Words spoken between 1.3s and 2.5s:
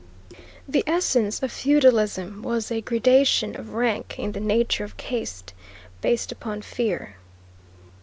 of feudalism